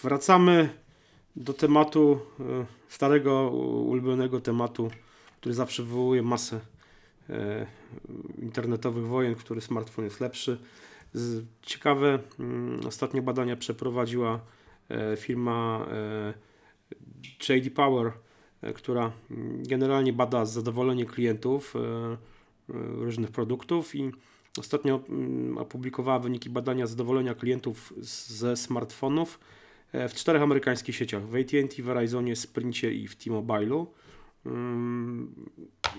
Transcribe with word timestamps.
Wracamy 0.00 0.68
do 1.36 1.52
tematu, 1.52 2.20
e, 2.40 2.66
starego, 2.88 3.50
ulubionego 3.86 4.40
tematu, 4.40 4.90
który 5.40 5.54
zawsze 5.54 5.82
wywołuje 5.82 6.22
masę 6.22 6.60
e, 7.30 7.66
internetowych 8.42 9.06
wojen, 9.06 9.34
który 9.34 9.60
smartfon 9.60 10.04
jest 10.04 10.20
lepszy. 10.20 10.58
Ciekawe, 11.62 12.18
mm, 12.40 12.86
ostatnie 12.86 13.22
badania 13.22 13.56
przeprowadziła 13.56 14.40
e, 14.88 15.16
firma 15.16 15.86
JD 17.48 17.70
Power, 17.74 18.12
która 18.74 19.12
generalnie 19.58 20.12
bada 20.12 20.44
zadowolenie 20.44 21.04
klientów 21.04 21.74
różnych 22.98 23.30
produktów 23.30 23.94
i 23.94 24.12
ostatnio 24.58 25.00
mm, 25.08 25.58
opublikowała 25.58 26.18
wyniki 26.18 26.50
badania 26.50 26.86
zadowolenia 26.86 27.34
klientów 27.34 27.92
ze 27.98 28.56
smartfonów 28.56 29.38
w 30.08 30.14
czterech 30.14 30.42
amerykańskich 30.42 30.96
sieciach, 30.96 31.22
w 31.22 31.34
AT&T, 31.34 31.82
Verizonie, 31.82 32.36
Sprincie 32.36 32.92
i 32.92 33.08
w 33.08 33.16
T-Mobile'u. 33.16 33.86
Mm, 34.46 35.50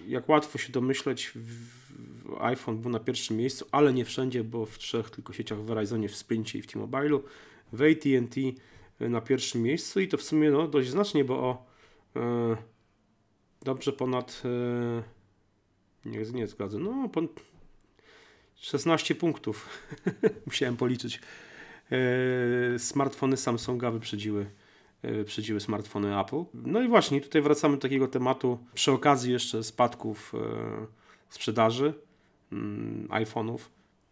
jak 0.07 0.29
łatwo 0.29 0.57
się 0.57 0.71
domyśleć, 0.71 1.33
iPhone 2.39 2.77
był 2.77 2.91
na 2.91 2.99
pierwszym 2.99 3.37
miejscu, 3.37 3.65
ale 3.71 3.93
nie 3.93 4.05
wszędzie, 4.05 4.43
bo 4.43 4.65
w 4.65 4.77
trzech 4.77 5.09
tylko 5.09 5.33
sieciach 5.33 5.59
w 5.59 5.65
Verizonie, 5.65 6.09
w 6.09 6.15
Sprincie 6.15 6.59
i 6.59 6.61
w 6.61 6.67
T-Mobile'u. 6.67 7.19
W 7.73 7.81
AT&T 7.81 8.41
e, 8.99 9.09
na 9.09 9.21
pierwszym 9.21 9.61
miejscu 9.61 9.99
i 9.99 10.07
to 10.07 10.17
w 10.17 10.23
sumie 10.23 10.51
no, 10.51 10.67
dość 10.67 10.89
znacznie, 10.89 11.23
bo 11.23 11.39
o 11.39 11.65
e, 12.15 12.57
dobrze 13.61 13.93
ponad 13.93 14.43
e, 14.45 15.03
nie, 16.09 16.19
nie 16.19 16.47
zgadzam, 16.47 16.83
no 16.83 17.09
ponad 17.09 17.31
16 18.55 19.15
punktów 19.15 19.69
musiałem 20.45 20.77
policzyć 20.77 21.19
E, 21.19 21.21
smartfony 22.77 23.37
Samsunga 23.37 23.91
wyprzedziły, 23.91 24.45
e, 25.01 25.13
wyprzedziły 25.13 25.59
smartfony 25.59 26.19
Apple. 26.19 26.43
No 26.53 26.81
i 26.81 26.87
właśnie 26.87 27.21
tutaj 27.21 27.41
wracamy 27.41 27.75
do 27.75 27.81
takiego 27.81 28.07
tematu 28.07 28.59
przy 28.73 28.91
okazji 28.91 29.33
jeszcze 29.33 29.63
spadków 29.63 30.33
e, 30.35 30.39
sprzedaży 31.29 31.93
mm, 32.51 33.07
iPhone'ów. 33.07 33.59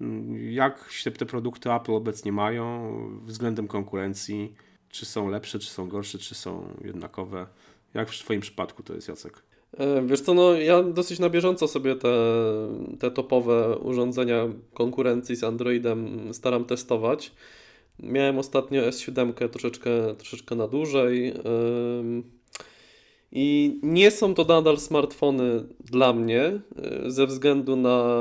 Mm, 0.02 0.52
jak 0.52 0.86
się 0.90 1.12
te 1.12 1.26
produkty 1.26 1.72
Apple 1.72 1.92
obecnie 1.92 2.32
mają 2.32 2.92
względem 3.26 3.68
konkurencji? 3.68 4.54
Czy 4.90 5.06
są 5.06 5.30
lepsze, 5.30 5.60
czy 5.60 5.70
są 5.70 5.88
gorsze, 5.88 6.18
czy 6.18 6.36
są 6.36 6.78
jednakowe? 6.84 7.48
Jak 7.94 8.10
w 8.10 8.20
Twoim 8.20 8.42
przypadku 8.42 8.84
to 8.84 8.94
jest, 8.94 9.08
Jacek? 9.08 9.44
Wiesz 10.06 10.22
co, 10.22 10.34
no 10.34 10.54
ja 10.54 10.84
dosyć 10.84 11.20
na 11.20 11.30
bieżąco 11.30 11.68
sobie 11.68 11.96
te, 11.96 12.14
te 13.00 13.12
topowe 13.12 13.78
urządzenia 13.78 14.48
konkurencji 14.74 15.36
z 15.36 15.44
Androidem 15.44 16.34
staram 16.34 16.66
testować. 16.66 17.32
Miałem 18.00 18.38
ostatnio 18.38 18.82
S7 18.82 19.50
troszeczkę, 19.50 20.16
troszeczkę 20.16 20.56
na 20.56 20.68
dłużej. 20.68 21.34
I 23.32 23.80
nie 23.84 24.12
są 24.12 24.34
to 24.34 24.44
nadal 24.44 24.78
smartfony 24.78 25.64
dla 25.80 26.14
mnie, 26.14 26.42
e, 26.44 26.62
ze 27.08 27.28
względu 27.28 27.76
na 27.76 28.20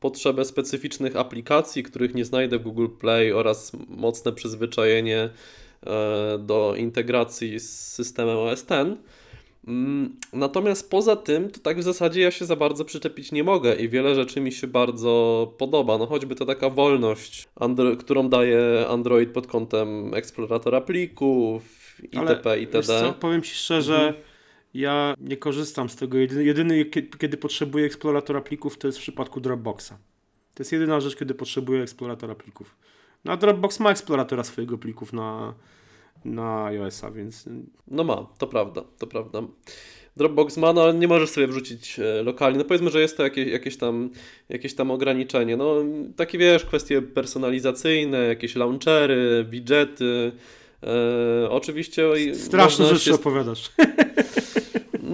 potrzebę 0.00 0.44
specyficznych 0.44 1.16
aplikacji, 1.16 1.82
których 1.82 2.14
nie 2.14 2.24
znajdę 2.24 2.58
w 2.58 2.62
Google 2.62 2.88
Play 3.00 3.32
oraz 3.32 3.72
mocne 3.88 4.32
przyzwyczajenie 4.32 5.30
e, 5.86 6.38
do 6.38 6.74
integracji 6.76 7.60
z 7.60 7.88
systemem 7.88 8.36
OS 8.36 8.62
X. 8.62 8.72
Mm, 9.66 10.16
natomiast 10.32 10.90
poza 10.90 11.16
tym, 11.16 11.50
to 11.50 11.60
tak 11.60 11.78
w 11.78 11.82
zasadzie 11.82 12.20
ja 12.20 12.30
się 12.30 12.44
za 12.44 12.56
bardzo 12.56 12.84
przyczepić 12.84 13.32
nie 13.32 13.44
mogę 13.44 13.74
i 13.74 13.88
wiele 13.88 14.14
rzeczy 14.14 14.40
mi 14.40 14.52
się 14.52 14.66
bardzo 14.66 15.54
podoba. 15.58 15.98
No 15.98 16.06
choćby 16.06 16.34
to 16.34 16.46
taka 16.46 16.70
wolność, 16.70 17.48
którą 17.98 18.28
daje 18.28 18.86
Android 18.88 19.30
pod 19.30 19.46
kątem 19.46 20.14
eksploratora 20.14 20.80
plików, 20.80 21.62
itp. 22.02 22.40
Ale, 22.44 22.60
itd. 22.60 22.82
Co, 22.82 23.12
powiem 23.12 23.42
Ci 23.42 23.54
szczerze, 23.54 23.94
mhm. 23.94 24.24
ja 24.74 25.14
nie 25.20 25.36
korzystam 25.36 25.88
z 25.88 25.96
tego. 25.96 26.18
Jedyny, 26.18 26.44
jedyny, 26.44 26.84
kiedy 27.18 27.36
potrzebuję 27.36 27.86
eksploratora 27.86 28.40
plików, 28.40 28.78
to 28.78 28.88
jest 28.88 28.98
w 28.98 29.02
przypadku 29.02 29.40
Dropboxa. 29.40 29.92
To 30.54 30.62
jest 30.62 30.72
jedyna 30.72 31.00
rzecz, 31.00 31.16
kiedy 31.16 31.34
potrzebuję 31.34 31.82
eksploratora 31.82 32.34
plików. 32.34 32.76
No 33.24 33.32
a 33.32 33.36
Dropbox 33.36 33.80
ma 33.80 33.90
eksploratora 33.90 34.44
swojego 34.44 34.78
plików 34.78 35.12
na 35.12 35.54
na 36.24 36.64
iOS-a, 36.64 37.10
więc... 37.10 37.44
No 37.88 38.04
ma, 38.04 38.26
to 38.38 38.46
prawda, 38.46 38.82
to 38.98 39.06
prawda. 39.06 39.42
Dropbox 40.16 40.56
ma, 40.56 40.72
no 40.72 40.82
ale 40.82 40.94
nie 40.94 41.08
możesz 41.08 41.30
sobie 41.30 41.46
wrzucić 41.46 41.98
e, 41.98 42.22
lokalnie. 42.22 42.58
No 42.58 42.64
powiedzmy, 42.64 42.90
że 42.90 43.00
jest 43.00 43.16
to 43.16 43.22
jakieś, 43.22 43.48
jakieś, 43.48 43.76
tam, 43.76 44.10
jakieś 44.48 44.74
tam 44.74 44.90
ograniczenie. 44.90 45.56
No 45.56 45.74
takie 46.16 46.38
wiesz, 46.38 46.64
kwestie 46.64 47.02
personalizacyjne, 47.02 48.18
jakieś 48.18 48.56
launchery, 48.56 49.46
widgety. 49.50 50.32
E, 50.82 51.50
oczywiście... 51.50 52.10
Straszne 52.34 52.86
rzeczy 52.86 53.04
się... 53.04 53.14
opowiadasz. 53.14 53.70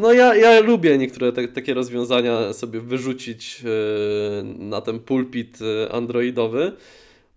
No 0.00 0.12
ja, 0.12 0.34
ja 0.34 0.60
lubię 0.60 0.98
niektóre 0.98 1.32
te, 1.32 1.48
takie 1.48 1.74
rozwiązania 1.74 2.52
sobie 2.52 2.80
wyrzucić 2.80 3.62
e, 3.64 4.42
na 4.44 4.80
ten 4.80 5.00
pulpit 5.00 5.58
androidowy. 5.90 6.72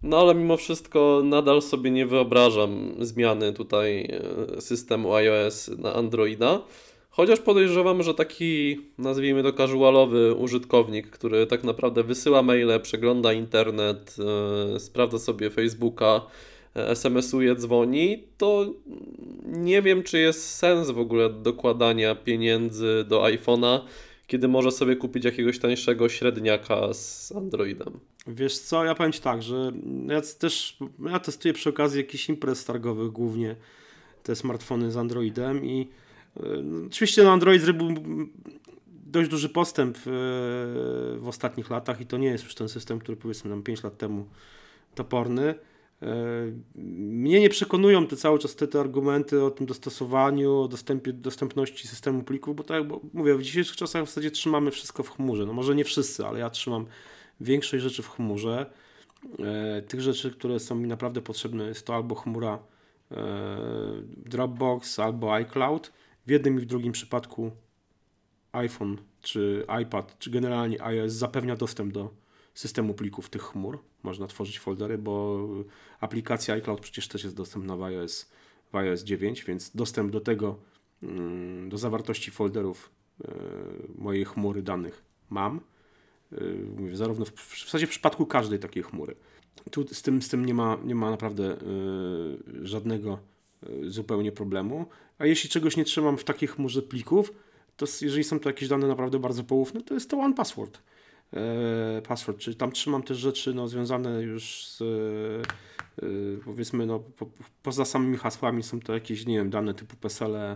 No 0.03 0.19
ale 0.19 0.35
mimo 0.35 0.57
wszystko 0.57 1.21
nadal 1.23 1.61
sobie 1.61 1.91
nie 1.91 2.05
wyobrażam 2.05 2.95
zmiany 2.99 3.53
tutaj 3.53 4.09
e, 4.57 4.61
systemu 4.61 5.13
iOS 5.13 5.71
na 5.77 5.93
Androida. 5.93 6.61
Chociaż 7.09 7.39
podejrzewam, 7.39 8.03
że 8.03 8.13
taki, 8.13 8.79
nazwijmy 8.97 9.43
to 9.43 9.53
casualowy 9.53 10.33
użytkownik, 10.33 11.09
który 11.09 11.47
tak 11.47 11.63
naprawdę 11.63 12.03
wysyła 12.03 12.41
maile, 12.41 12.79
przegląda 12.81 13.33
internet, 13.33 14.15
yy, 14.73 14.79
sprawdza 14.79 15.19
sobie 15.19 15.49
Facebooka, 15.49 16.21
yy, 16.75 16.87
SMS-uje, 16.87 17.55
dzwoni, 17.55 18.23
to 18.37 18.65
nie 19.45 19.81
wiem, 19.81 20.03
czy 20.03 20.19
jest 20.19 20.55
sens 20.55 20.91
w 20.91 20.99
ogóle 20.99 21.29
dokładania 21.29 22.15
pieniędzy 22.15 23.05
do 23.07 23.21
iPhone'a, 23.23 23.79
kiedy 24.27 24.47
może 24.47 24.71
sobie 24.71 24.95
kupić 24.95 25.25
jakiegoś 25.25 25.59
tańszego 25.59 26.09
średniaka 26.09 26.93
z 26.93 27.31
Androidem. 27.31 27.99
Wiesz 28.27 28.59
co, 28.59 28.85
ja 28.85 28.95
powiem 28.95 29.11
Ci 29.11 29.21
tak, 29.21 29.43
że 29.43 29.71
ja 30.07 30.21
też 30.39 30.77
ja 31.09 31.19
testuję 31.19 31.53
przy 31.53 31.69
okazji 31.69 31.97
jakichś 31.97 32.29
imprez 32.29 32.65
targowych 32.65 33.11
głównie 33.11 33.55
te 34.23 34.35
smartfony 34.35 34.91
z 34.91 34.97
Androidem 34.97 35.65
i 35.65 35.89
y, 36.37 36.41
oczywiście 36.87 37.23
no 37.23 37.31
Android 37.31 37.61
zrobił 37.61 37.93
dość 38.87 39.29
duży 39.29 39.49
postęp 39.49 39.97
w, 40.05 41.23
ostatnich 41.25 41.69
latach 41.69 42.01
i 42.01 42.05
to 42.05 42.17
nie 42.17 42.27
jest 42.27 42.43
już 42.43 42.55
ten 42.55 42.69
system, 42.69 42.99
który 42.99 43.17
powiedzmy 43.17 43.49
nam 43.49 43.63
5 43.63 43.83
lat 43.83 43.97
temu 43.97 44.25
toporny. 44.95 45.55
Y, 46.03 46.05
mnie 46.75 47.39
nie 47.39 47.49
przekonują 47.49 48.07
te 48.07 48.15
cały 48.15 48.39
czas 48.39 48.55
te, 48.55 48.67
te 48.67 48.79
argumenty 48.79 49.43
o 49.43 49.51
tym 49.51 49.67
dostosowaniu, 49.67 50.59
o 50.59 50.67
dostępie, 50.67 51.13
dostępności 51.13 51.87
systemu 51.87 52.23
plików, 52.23 52.55
bo 52.55 52.63
tak 52.63 52.83
jak 52.83 53.01
mówię, 53.13 53.35
w 53.35 53.43
dzisiejszych 53.43 53.75
czasach 53.75 54.03
w 54.03 54.07
zasadzie 54.07 54.31
trzymamy 54.31 54.71
wszystko 54.71 55.03
w 55.03 55.09
chmurze. 55.09 55.45
No 55.45 55.53
może 55.53 55.75
nie 55.75 55.83
wszyscy, 55.83 56.25
ale 56.25 56.39
ja 56.39 56.49
trzymam 56.49 56.85
większość 57.41 57.83
rzeczy 57.83 58.03
w 58.03 58.09
chmurze. 58.09 58.71
E, 59.39 59.81
tych 59.81 60.01
rzeczy, 60.01 60.31
które 60.31 60.59
są 60.59 60.75
mi 60.75 60.87
naprawdę 60.87 61.21
potrzebne, 61.21 61.63
jest 61.63 61.85
to 61.85 61.95
albo 61.95 62.15
chmura 62.15 62.59
e, 63.11 63.17
Dropbox, 64.17 64.99
albo 64.99 65.33
iCloud. 65.33 65.91
W 66.25 66.29
jednym 66.29 66.57
i 66.57 66.61
w 66.61 66.65
drugim 66.65 66.91
przypadku 66.91 67.51
iPhone 68.51 68.97
czy 69.21 69.65
iPad, 69.81 70.19
czy 70.19 70.31
generalnie 70.31 70.83
iOS 70.83 71.11
zapewnia 71.11 71.55
dostęp 71.55 71.93
do 71.93 72.13
systemu 72.53 72.93
plików 72.93 73.29
tych 73.29 73.41
chmur. 73.41 73.79
Można 74.03 74.27
tworzyć 74.27 74.59
foldery, 74.59 74.97
bo 74.97 75.47
aplikacja 75.99 76.53
iCloud 76.53 76.81
przecież 76.81 77.07
też 77.07 77.23
jest 77.23 77.35
dostępna 77.35 77.77
w 77.77 77.83
iOS, 77.83 78.31
w 78.71 78.75
iOS 78.75 79.03
9, 79.03 79.43
więc 79.43 79.75
dostęp 79.75 80.11
do 80.11 80.21
tego, 80.21 80.59
mm, 81.03 81.69
do 81.69 81.77
zawartości 81.77 82.31
folderów 82.31 82.91
e, 83.23 83.33
mojej 83.95 84.25
chmury 84.25 84.61
danych 84.61 85.03
mam. 85.29 85.61
Y, 86.33 86.65
mówię, 86.77 86.95
zarówno 86.95 87.25
w, 87.25 87.31
w 87.31 87.63
zasadzie 87.65 87.87
w 87.87 87.89
przypadku 87.89 88.25
każdej 88.25 88.59
takiej 88.59 88.83
chmury. 88.83 89.15
Tu 89.71 89.85
z 89.87 90.01
tym, 90.01 90.21
z 90.21 90.29
tym 90.29 90.45
nie, 90.45 90.53
ma, 90.53 90.77
nie 90.83 90.95
ma 90.95 91.11
naprawdę 91.11 91.53
y, 91.53 92.67
żadnego 92.67 93.19
y, 93.69 93.89
zupełnie 93.89 94.31
problemu. 94.31 94.85
A 95.17 95.25
jeśli 95.25 95.49
czegoś 95.49 95.77
nie 95.77 95.83
trzymam 95.85 96.17
w 96.17 96.23
takiej 96.23 96.47
chmurze 96.47 96.81
plików, 96.81 97.33
to 97.77 97.85
jeżeli 98.01 98.23
są 98.23 98.39
to 98.39 98.49
jakieś 98.49 98.69
dane 98.69 98.87
naprawdę 98.87 99.19
bardzo 99.19 99.43
poufne, 99.43 99.81
to 99.81 99.93
jest 99.93 100.09
to 100.09 100.17
one 100.17 100.35
password. 100.35 100.81
E, 101.33 102.01
password, 102.07 102.39
czyli 102.39 102.55
tam 102.55 102.71
trzymam 102.71 103.03
też 103.03 103.17
rzeczy 103.17 103.53
no, 103.53 103.67
związane 103.67 104.21
już 104.21 104.67
z 104.67 104.83
powiedzmy 106.45 106.85
no, 106.85 106.99
po, 106.99 107.29
poza 107.63 107.85
samymi 107.85 108.17
hasłami 108.17 108.63
są 108.63 108.79
to 108.79 108.93
jakieś, 108.93 109.25
nie 109.25 109.37
wiem, 109.37 109.49
dane 109.49 109.73
typu 109.73 109.95
PESEL, 109.95 110.35
E, 110.35 110.55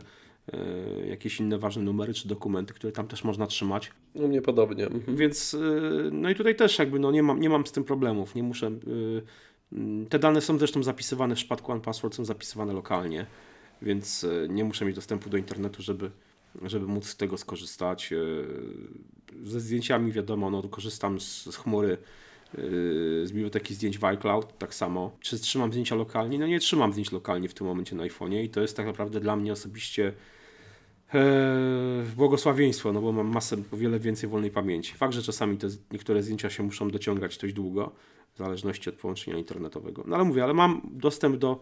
jakieś 1.09 1.39
inne 1.39 1.57
ważne 1.57 1.83
numery 1.83 2.13
czy 2.13 2.27
dokumenty, 2.27 2.73
które 2.73 2.93
tam 2.93 3.07
też 3.07 3.23
można 3.23 3.47
trzymać. 3.47 3.91
U 4.13 4.27
mnie 4.27 4.41
podobnie. 4.41 4.85
Mhm. 4.85 5.17
Więc 5.17 5.53
e, 5.53 6.09
no 6.11 6.29
i 6.29 6.35
tutaj 6.35 6.55
też 6.55 6.79
jakby 6.79 6.99
no 6.99 7.11
nie 7.11 7.23
mam, 7.23 7.39
nie 7.39 7.49
mam 7.49 7.67
z 7.67 7.71
tym 7.71 7.83
problemów, 7.83 8.35
nie 8.35 8.43
muszę 8.43 8.67
e, 8.67 8.75
te 10.09 10.19
dane 10.19 10.41
są 10.41 10.57
zresztą 10.57 10.83
zapisywane 10.83 11.35
w 11.35 11.37
przypadku 11.37 11.71
OnePassword, 11.71 12.15
są 12.15 12.25
zapisywane 12.25 12.73
lokalnie, 12.73 13.25
więc 13.81 14.25
nie 14.49 14.63
muszę 14.63 14.85
mieć 14.85 14.95
dostępu 14.95 15.29
do 15.29 15.37
internetu, 15.37 15.81
żeby, 15.81 16.11
żeby 16.63 16.87
móc 16.87 17.07
z 17.07 17.17
tego 17.17 17.37
skorzystać. 17.37 18.13
Ze 19.43 19.59
zdjęciami 19.59 20.11
wiadomo, 20.11 20.49
no, 20.49 20.63
korzystam 20.63 21.19
z, 21.19 21.45
z 21.45 21.55
chmury 21.55 21.97
z 23.23 23.31
biblioteki 23.31 23.73
zdjęć 23.73 23.97
w 23.97 24.03
iCloud, 24.03 24.57
tak 24.57 24.75
samo. 24.75 25.17
Czy 25.19 25.39
trzymam 25.39 25.71
zdjęcia 25.71 25.95
lokalnie? 25.95 26.39
No 26.39 26.47
nie 26.47 26.59
trzymam 26.59 26.91
zdjęć 26.91 27.11
lokalnie 27.11 27.49
w 27.49 27.53
tym 27.53 27.67
momencie 27.67 27.95
na 27.95 28.03
iPhone'ie 28.03 28.43
i 28.43 28.49
to 28.49 28.61
jest 28.61 28.77
tak 28.77 28.85
naprawdę 28.85 29.19
dla 29.19 29.35
mnie 29.35 29.51
osobiście 29.51 30.13
błogosławieństwo, 32.15 32.93
no 32.93 33.01
bo 33.01 33.11
mam 33.11 33.27
masę, 33.27 33.57
o 33.71 33.77
wiele 33.77 33.99
więcej 33.99 34.29
wolnej 34.29 34.51
pamięci. 34.51 34.93
Fakt, 34.93 35.13
że 35.13 35.21
czasami 35.21 35.57
te 35.57 35.67
niektóre 35.91 36.23
zdjęcia 36.23 36.49
się 36.49 36.63
muszą 36.63 36.89
dociągać 36.89 37.37
dość 37.37 37.53
długo, 37.53 37.91
w 38.33 38.37
zależności 38.37 38.89
od 38.89 38.95
połączenia 38.95 39.37
internetowego. 39.37 40.03
No 40.07 40.15
ale 40.15 40.25
mówię, 40.25 40.43
ale 40.43 40.53
mam 40.53 40.81
dostęp 40.93 41.37
do 41.37 41.59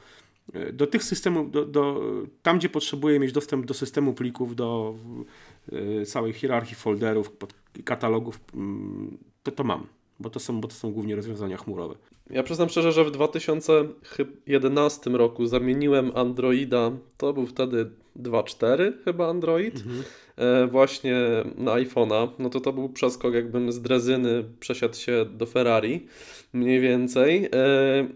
E, 0.53 0.73
do 0.73 0.87
tych 0.87 1.03
systemów, 1.03 1.51
do, 1.51 1.65
do, 1.65 2.01
tam 2.41 2.57
gdzie 2.57 2.69
potrzebuję 2.69 3.19
mieć 3.19 3.31
dostęp 3.31 3.65
do 3.65 3.73
systemu 3.73 4.13
plików, 4.13 4.55
do 4.55 4.95
y, 6.01 6.05
całej 6.05 6.33
hierarchii 6.33 6.75
folderów, 6.75 7.31
katalogów, 7.85 8.39
mm, 8.53 9.17
to 9.43 9.51
to 9.51 9.63
mam, 9.63 9.87
bo 10.19 10.29
to, 10.29 10.39
są, 10.39 10.61
bo 10.61 10.67
to 10.67 10.73
są 10.73 10.91
głównie 10.91 11.15
rozwiązania 11.15 11.57
chmurowe. 11.57 11.95
Ja 12.29 12.43
przyznam 12.43 12.69
szczerze, 12.69 12.91
że 12.91 13.03
w 13.03 13.11
2011 13.11 15.09
roku 15.09 15.45
zamieniłem 15.45 16.11
Androida, 16.15 16.91
to 17.17 17.33
był 17.33 17.47
wtedy 17.47 17.89
2.4 18.19 18.91
chyba 19.05 19.29
Android, 19.29 19.75
mhm. 19.75 20.03
e, 20.35 20.67
właśnie 20.67 21.15
na 21.55 21.71
iPhone'a. 21.71 22.29
No 22.39 22.49
to 22.49 22.59
to 22.59 22.73
był 22.73 22.89
przeskok, 22.89 23.33
jakbym 23.33 23.71
z 23.71 23.81
drezyny 23.81 24.43
przesiadł 24.59 24.95
się 24.95 25.25
do 25.25 25.45
Ferrari, 25.45 26.07
mniej 26.53 26.79
więcej. 26.79 27.49
E, 27.53 28.07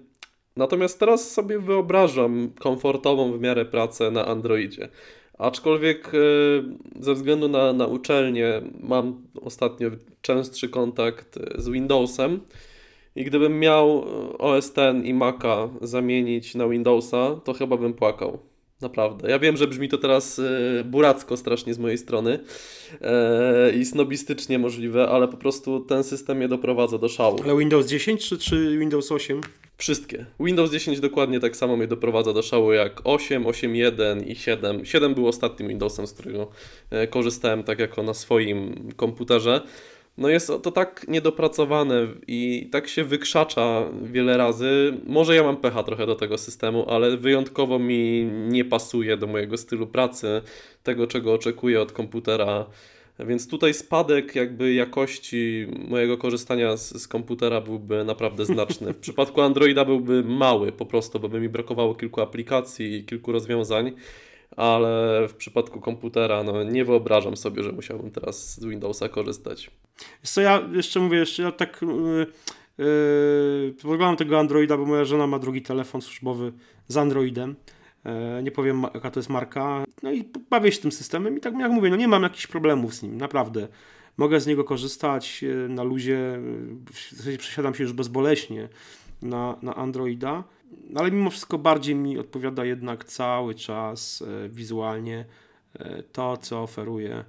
Natomiast 0.58 1.00
teraz 1.00 1.32
sobie 1.32 1.60
wyobrażam 1.60 2.52
komfortową 2.60 3.32
w 3.32 3.42
miarę 3.42 3.66
pracę 3.66 4.12
na 4.12 4.26
Androidzie. 4.26 4.90
Aczkolwiek 5.38 6.07
e, 6.07 6.19
ze 7.04 7.13
względu 7.13 7.48
na, 7.48 7.74
na 7.74 7.88
uczelnię 7.88 8.62
mam 8.80 9.24
ostatnio 9.42 9.89
częstszy 10.22 10.69
kontakt 10.69 11.39
z 11.56 11.69
Windowsem 11.69 12.39
i 13.16 13.24
gdybym 13.24 13.60
miał 13.60 14.06
OS 14.39 14.69
X 14.69 14.78
i 15.04 15.13
Maca 15.13 15.69
zamienić 15.81 16.56
na 16.56 16.68
Windowsa, 16.68 17.39
to 17.44 17.54
chyba 17.54 17.78
bym 17.78 17.94
płakał. 17.94 18.39
Naprawdę. 18.81 19.30
Ja 19.30 19.39
wiem, 19.39 19.57
że 19.57 19.68
brzmi 19.68 19.89
to 19.89 19.98
teraz 19.98 20.39
e, 20.39 20.84
buracko 20.84 21.38
strasznie 21.38 21.74
z 21.74 21.80
mojej 21.80 21.98
strony 21.98 22.40
e, 23.01 23.72
i 23.72 23.86
snobistycznie 23.86 24.60
możliwe, 24.60 25.10
ale 25.10 25.28
po 25.28 25.38
prostu 25.38 25.80
ten 25.80 26.04
system 26.04 26.38
mnie 26.38 26.48
doprowadza 26.48 26.98
do 26.98 27.10
szału. 27.10 27.38
Ale 27.44 27.57
Windows 27.57 27.88
10 27.88 28.30
czy, 28.30 28.38
czy 28.38 28.78
Windows 28.78 29.12
8? 29.12 29.42
Wszystkie. 29.78 30.26
Windows 30.40 30.72
10 30.72 31.00
dokładnie 31.00 31.40
tak 31.40 31.56
samo 31.56 31.78
mnie 31.78 31.88
doprowadza 31.88 32.34
do 32.34 32.42
szału 32.42 32.74
jak 32.74 33.02
8, 33.04 33.44
8.1 33.44 34.28
i 34.28 34.36
7. 34.36 34.86
7 34.86 35.14
był 35.14 35.28
ostatnim 35.28 35.70
Windowsem, 35.70 36.08
z 36.08 36.14
którego 36.14 36.50
e, 36.90 37.08
korzystałem 37.08 37.64
tak 37.64 37.80
jako 37.80 38.04
na 38.04 38.14
swoim 38.14 38.90
komputerze. 38.96 39.62
No 40.18 40.30
jest 40.30 40.48
to 40.64 40.72
tak 40.72 41.06
niedopracowane 41.08 42.08
i 42.28 42.70
tak 42.72 42.88
się 42.88 43.04
wykrzacza 43.04 43.84
wiele 44.04 44.38
razy. 44.38 44.98
Może 45.06 45.36
ja 45.36 45.44
mam 45.44 45.58
pecha 45.58 45.84
trochę 45.84 46.06
do 46.06 46.16
tego 46.16 46.38
systemu, 46.38 46.90
ale 46.90 47.18
wyjątkowo 47.18 47.80
mi 47.80 48.30
nie 48.48 48.66
pasuje 48.66 49.18
do 49.18 49.28
mojego 49.28 49.58
stylu 49.58 49.88
pracy, 49.88 50.42
tego 50.84 51.08
czego 51.08 51.34
oczekuję 51.34 51.82
od 51.82 51.92
komputera 51.92 52.66
więc 53.19 53.48
tutaj 53.48 53.74
spadek 53.74 54.36
jakby 54.36 54.74
jakości 54.74 55.68
mojego 55.90 56.18
korzystania 56.18 56.78
z, 56.78 57.02
z, 57.02 57.08
komputera 57.08 57.62
byłby 57.62 58.04
naprawdę 58.04 58.46
znaczny. 58.46 58.94
W 58.94 58.98
przypadku 59.08 59.42
Androida 59.42 59.86
byłby 59.86 60.24
mały 60.24 60.72
po 60.72 60.86
prostu, 60.86 61.19
bo 61.19 61.30
by 61.30 61.40
mi 61.40 61.50
brakowało 61.50 61.96
kilku 61.96 62.22
aplikacji 62.22 62.96
i 62.96 63.06
kilku 63.06 63.31
rozwiązań, 63.31 63.92
ale 64.56 65.25
w 65.28 65.34
przypadku 65.34 65.81
komputera 65.81 66.44
no, 66.44 66.64
nie 66.64 66.86
wyobrażam 66.86 67.38
sobie, 67.38 67.64
że 67.64 67.72
musiałbym 67.72 68.12
teraz 68.12 68.56
z 68.56 68.66
Windowsa 68.66 69.10
korzystać. 69.10 69.72
Co 70.24 70.42
ja 70.42 70.69
jeszcze 70.74 71.00
mówię, 71.00 71.18
jeszcze 71.18 71.44
ja 71.44 71.52
tak 71.52 71.81
yy, 72.78 72.86
yy, 73.88 74.18
tego 74.18 74.40
Androida, 74.40 74.78
bo 74.78 74.86
moja 74.86 75.06
żona 75.06 75.28
ma 75.28 75.40
drugi 75.40 75.62
telefon 75.62 76.02
służbowy 76.02 76.54
z 76.88 76.98
Androidem. 76.98 77.56
E, 78.07 78.44
nie 78.44 78.51
powiem 78.51 78.86
jaka 78.94 79.12
to 79.12 79.19
jest 79.19 79.30
marka. 79.30 79.83
No 80.04 80.12
i 80.12 80.30
bawię 80.50 80.71
się 80.71 80.81
tym 80.81 80.92
systemem 80.92 81.38
i 81.38 81.39
tak 81.39 81.59
jak 81.59 81.71
mówię, 81.71 81.89
no 81.89 81.95
nie 81.95 82.07
mam 82.07 82.24
jakichś 82.24 82.48
problemów 82.48 82.95
z 82.95 83.04
nim, 83.04 83.18
naprawdę. 83.18 83.68
Mogę 84.18 84.39
z 84.39 84.48
niego 84.48 84.63
korzystać 84.63 85.44
e, 85.44 85.69
na 85.69 85.83
luzie, 85.83 86.39
w 86.94 87.15
zasadzie 87.18 87.38
przesiadam 87.38 87.75
się 87.75 87.83
już 87.83 87.94
bezboleśnie 87.94 88.69
na, 89.21 89.57
na 89.62 89.75
Androida, 89.75 90.44
ale 90.95 91.12
mimo 91.12 91.30
wszystko 91.30 91.57
bardziej 91.57 91.95
mi 91.95 92.19
odpowiada 92.19 92.65
jednak 92.65 93.06
cały 93.06 93.56
czas 93.56 94.24
e, 94.45 94.50
wizualnie 94.50 95.25
to, 96.12 96.38
co 96.38 96.62
oferuje 96.62 97.24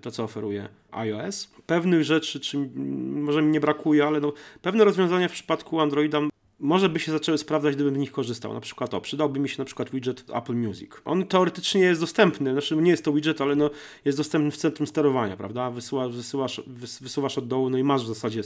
to, 0.00 0.10
co 0.10 0.24
oferuje 0.24 0.68
iOS. 0.90 1.50
Pewnych 1.66 2.04
rzeczy, 2.04 2.40
czy 2.40 2.70
może 2.96 3.42
mi 3.42 3.52
nie 3.52 3.60
brakuje, 3.60 4.06
ale 4.06 4.20
no, 4.20 4.32
pewne 4.62 4.84
rozwiązania 4.84 5.28
w 5.28 5.32
przypadku 5.32 5.80
Androida 5.80 6.20
może 6.60 6.88
by 6.88 7.00
się 7.00 7.12
zaczęły 7.12 7.38
sprawdzać, 7.38 7.74
gdybym 7.74 7.94
z 7.94 7.98
nich 7.98 8.12
korzystał. 8.12 8.54
Na 8.54 8.60
przykład 8.60 8.94
o, 8.94 9.00
przydałby 9.00 9.40
mi 9.40 9.48
się 9.48 9.54
na 9.58 9.64
przykład 9.64 9.90
widget 9.90 10.24
Apple 10.34 10.54
Music. 10.54 10.90
On 11.04 11.26
teoretycznie 11.26 11.80
jest 11.80 12.00
dostępny, 12.00 12.52
znaczy 12.52 12.76
nie 12.76 12.90
jest 12.90 13.04
to 13.04 13.12
widget, 13.12 13.40
ale 13.40 13.56
no, 13.56 13.70
jest 14.04 14.18
dostępny 14.18 14.50
w 14.50 14.56
centrum 14.56 14.86
sterowania, 14.86 15.36
prawda? 15.36 15.70
Wysyłasz, 15.70 16.12
wysyłasz, 16.12 16.62
wysuwasz 17.00 17.38
od 17.38 17.48
dołu, 17.48 17.70
no 17.70 17.78
i 17.78 17.84
masz 17.84 18.04
w 18.04 18.06
zasadzie 18.06 18.42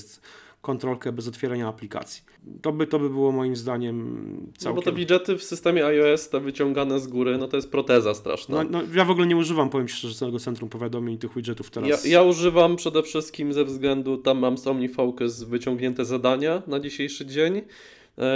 kontrolkę 0.61 1.13
bez 1.13 1.29
otwierania 1.29 1.69
aplikacji. 1.69 2.23
To 2.63 2.73
by, 2.73 2.87
to 2.87 2.99
by 2.99 3.11
było 3.11 3.33
moim 3.33 3.57
zdaniem 3.57 4.27
całkiem... 4.59 4.77
No 4.77 4.83
bo 4.83 4.83
te 4.83 4.93
widgety 4.93 5.39
w 5.39 5.45
systemie 5.45 5.87
iOS, 5.87 6.29
te 6.29 6.41
wyciągane 6.41 7.01
z 7.01 7.07
góry, 7.07 7.39
no 7.39 7.49
to 7.49 7.57
jest 7.57 7.71
proteza 7.71 8.15
straszna. 8.15 8.65
No, 8.65 8.71
no 8.71 8.83
ja 8.95 9.05
w 9.05 9.11
ogóle 9.11 9.27
nie 9.27 9.37
używam, 9.37 9.71
powiem 9.71 9.89
szczerze, 9.89 10.15
całego 10.15 10.39
centrum 10.39 10.71
powiadomień 10.71 11.19
tych 11.19 11.35
widgetów 11.35 11.71
teraz. 11.71 12.05
Ja, 12.05 12.11
ja 12.11 12.23
używam 12.23 12.77
przede 12.77 13.03
wszystkim 13.03 13.53
ze 13.53 13.65
względu, 13.65 14.17
tam 14.17 14.39
mam 14.39 14.59
z 14.59 14.67
OmniFocus 14.67 15.43
wyciągnięte 15.43 16.05
zadania 16.05 16.63
na 16.67 16.81
dzisiejszy 16.81 17.27
dzień, 17.27 17.63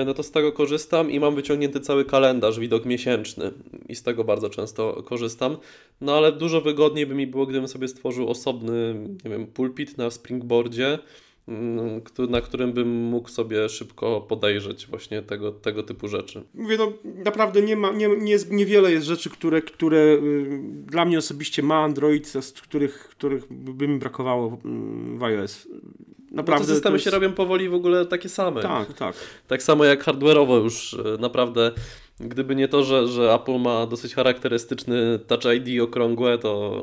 no 0.06 0.14
to 0.14 0.22
z 0.22 0.30
tego 0.30 0.52
korzystam 0.52 1.10
i 1.10 1.20
mam 1.20 1.34
wyciągnięty 1.34 1.80
cały 1.80 2.04
kalendarz, 2.04 2.58
widok 2.58 2.84
miesięczny 2.84 3.52
i 3.88 3.94
z 3.94 4.02
tego 4.02 4.24
bardzo 4.24 4.50
często 4.50 5.02
korzystam. 5.02 5.56
No 6.00 6.16
ale 6.16 6.32
dużo 6.32 6.60
wygodniej 6.60 7.06
by 7.06 7.14
mi 7.14 7.26
było, 7.26 7.46
gdybym 7.46 7.68
sobie 7.68 7.88
stworzył 7.88 8.28
osobny, 8.28 8.94
nie 9.24 9.30
wiem, 9.30 9.46
pulpit 9.46 9.98
na 9.98 10.10
springboardzie, 10.10 10.98
mm, 11.48 12.00
na 12.28 12.40
którym 12.40 12.72
bym 12.72 12.88
mógł 12.88 13.28
sobie 13.28 13.68
szybko 13.68 14.20
podejrzeć 14.20 14.86
właśnie 14.86 15.22
tego, 15.22 15.52
tego 15.52 15.82
typu 15.82 16.08
rzeczy. 16.08 16.42
Mówię, 16.54 16.76
no 16.78 16.92
naprawdę 17.04 17.62
nie 17.62 17.76
ma, 17.76 17.92
nie, 17.92 18.08
nie 18.08 18.32
jest, 18.32 18.52
niewiele 18.52 18.92
jest 18.92 19.06
rzeczy, 19.06 19.30
które, 19.30 19.62
które 19.62 19.98
y, 19.98 20.60
dla 20.86 21.04
mnie 21.04 21.18
osobiście 21.18 21.62
ma 21.62 21.84
Android, 21.84 22.28
z 22.28 22.52
których, 22.52 23.08
których 23.08 23.52
by 23.52 23.88
mi 23.88 23.98
brakowało 23.98 24.58
mm, 24.64 25.18
w 25.18 25.22
iOS. 25.22 25.68
Naprawdę. 26.34 26.66
te 26.66 26.74
systemy 26.74 26.94
jest... 26.94 27.04
się 27.04 27.10
robią 27.10 27.32
powoli 27.32 27.68
w 27.68 27.74
ogóle 27.74 28.06
takie 28.06 28.28
same. 28.28 28.62
Tak, 28.62 28.92
tak. 28.92 29.16
Tak 29.48 29.62
samo 29.62 29.84
jak 29.84 30.04
hardware'owo 30.04 30.62
już 30.62 30.94
e, 30.94 31.18
naprawdę. 31.20 31.72
Gdyby 32.20 32.56
nie 32.56 32.68
to, 32.68 32.84
że, 32.84 33.08
że 33.08 33.34
Apple 33.34 33.58
ma 33.58 33.86
dosyć 33.86 34.14
charakterystyczny 34.14 35.18
Touch 35.26 35.44
ID 35.56 35.82
okrągłe, 35.82 36.38
to 36.38 36.82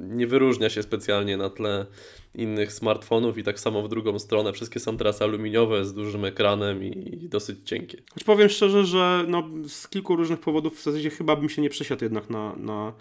nie 0.00 0.26
wyróżnia 0.26 0.70
się 0.70 0.82
specjalnie 0.82 1.36
na 1.36 1.50
tle 1.50 1.86
innych 2.34 2.72
smartfonów 2.72 3.38
i 3.38 3.42
tak 3.42 3.60
samo 3.60 3.82
w 3.82 3.88
drugą 3.88 4.18
stronę. 4.18 4.52
Wszystkie 4.52 4.80
są 4.80 4.96
teraz 4.96 5.22
aluminiowe 5.22 5.84
z 5.84 5.94
dużym 5.94 6.24
ekranem 6.24 6.84
i 6.84 7.28
dosyć 7.28 7.58
cienkie. 7.64 7.98
Choć 8.14 8.24
powiem 8.24 8.48
szczerze, 8.48 8.84
że 8.84 9.24
no, 9.28 9.48
z 9.68 9.88
kilku 9.88 10.16
różnych 10.16 10.40
powodów 10.40 10.80
w 10.80 10.82
zasadzie 10.82 11.10
chyba 11.10 11.36
bym 11.36 11.48
się 11.48 11.62
nie 11.62 11.70
przesiadł 11.70 12.04
jednak 12.04 12.30
na, 12.30 12.56
na 12.56 12.92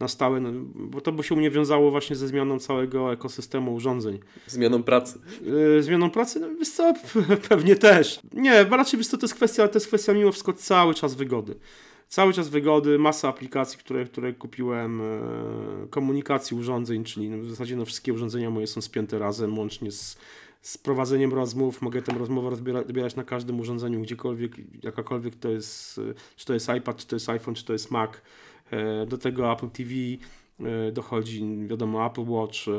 na 0.00 0.08
stałe, 0.08 0.40
no, 0.40 0.50
bo 0.74 1.00
to 1.00 1.12
by 1.12 1.22
się 1.22 1.34
u 1.34 1.38
mnie 1.38 1.50
wiązało 1.50 1.90
właśnie 1.90 2.16
ze 2.16 2.28
zmianą 2.28 2.58
całego 2.58 3.12
ekosystemu 3.12 3.74
urządzeń. 3.74 4.18
Zmianą 4.46 4.82
pracy. 4.82 5.18
Yy, 5.42 5.82
zmianą 5.82 6.10
pracy? 6.10 6.40
No 6.40 6.48
wiesz 6.58 6.70
co, 6.70 6.94
pewnie 7.48 7.76
też. 7.76 8.20
Nie, 8.32 8.64
raczej 8.64 8.98
wiesz 8.98 9.08
co, 9.08 9.18
to 9.18 9.24
jest 9.24 9.34
kwestia, 9.34 9.68
to 9.68 9.76
jest 9.76 9.86
kwestia 9.86 10.12
mimo 10.12 10.32
wszystko 10.32 10.52
cały 10.52 10.94
czas 10.94 11.14
wygody. 11.14 11.54
Cały 12.08 12.32
czas 12.32 12.48
wygody, 12.48 12.98
masa 12.98 13.28
aplikacji, 13.28 13.78
które, 13.78 14.04
które 14.04 14.32
kupiłem, 14.32 15.00
yy, 15.80 15.88
komunikacji 15.88 16.56
urządzeń, 16.56 17.04
czyli 17.04 17.30
no, 17.30 17.38
w 17.38 17.50
zasadzie 17.50 17.76
no, 17.76 17.84
wszystkie 17.84 18.12
urządzenia 18.12 18.50
moje 18.50 18.66
są 18.66 18.80
spięte 18.80 19.18
razem, 19.18 19.58
łącznie 19.58 19.92
z 19.92 20.18
z 20.62 20.78
prowadzeniem 20.78 21.34
rozmów, 21.34 21.82
mogę 21.82 22.02
tę 22.02 22.14
rozmowę 22.18 22.48
odbierać 22.78 23.16
na 23.16 23.24
każdym 23.24 23.60
urządzeniu, 23.60 24.00
gdziekolwiek, 24.00 24.52
jakakolwiek 24.82 25.36
to 25.36 25.48
jest, 25.48 26.00
czy 26.36 26.46
to 26.46 26.54
jest 26.54 26.68
iPad, 26.78 26.96
czy 26.96 27.06
to 27.06 27.16
jest 27.16 27.28
iPhone, 27.28 27.54
czy 27.54 27.64
to 27.64 27.72
jest 27.72 27.90
Mac, 27.90 28.10
E, 28.10 28.20
do 29.06 29.18
tego 29.18 29.52
Apple 29.52 29.70
TV 29.70 29.92
e, 30.60 30.92
dochodzi, 30.92 31.66
wiadomo, 31.66 32.06
Apple 32.06 32.24
Watch. 32.26 32.68
E, 32.68 32.72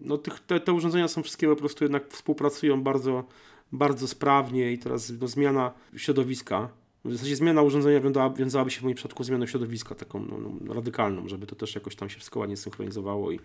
no, 0.00 0.18
tych, 0.18 0.40
te, 0.40 0.60
te 0.60 0.72
urządzenia 0.72 1.08
są 1.08 1.22
wszystkie 1.22 1.48
po 1.48 1.56
prostu 1.56 1.84
jednak 1.84 2.08
współpracują 2.08 2.82
bardzo, 2.82 3.24
bardzo 3.72 4.08
sprawnie 4.08 4.72
i 4.72 4.78
teraz 4.78 5.12
no, 5.20 5.28
zmiana 5.28 5.72
środowiska 5.96 6.68
w 7.04 7.12
zasadzie 7.12 7.36
zmiana 7.36 7.62
urządzenia 7.62 8.00
wiązałaby 8.36 8.70
się 8.70 8.80
w 8.80 8.82
moim 8.82 8.94
przypadku 8.94 9.24
zmianą 9.24 9.46
środowiska, 9.46 9.94
taką 9.94 10.24
no, 10.24 10.38
no, 10.38 10.74
radykalną, 10.74 11.28
żeby 11.28 11.46
to 11.46 11.56
też 11.56 11.74
jakoś 11.74 11.96
tam 11.96 12.10
się 12.10 12.16
wszystko 12.16 12.40
ładnie 12.40 12.56
synchronizowało 12.56 13.32
i, 13.32 13.40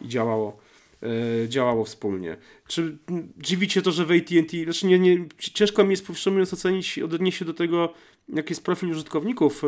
i 0.00 0.08
działało, 0.08 0.58
e, 1.02 1.48
działało 1.48 1.84
wspólnie. 1.84 2.36
Czy 2.66 2.98
dziwicie 3.38 3.82
to, 3.82 3.92
że 3.92 4.04
w 4.04 4.10
AT&T, 4.10 4.64
znaczy 4.64 4.86
nie, 4.86 4.98
nie, 4.98 5.26
ciężko 5.38 5.84
mi 5.84 5.90
jest 5.90 6.06
powstrzymając 6.06 6.52
ocenić, 6.52 6.98
odnieść 6.98 7.38
się 7.38 7.44
do 7.44 7.54
tego, 7.54 7.94
jaki 8.34 8.50
jest 8.50 8.64
profil 8.64 8.90
użytkowników 8.90 9.62